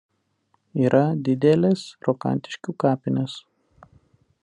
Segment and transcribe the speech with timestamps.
[0.83, 3.41] Yra didelės Rokantiškių kapinės.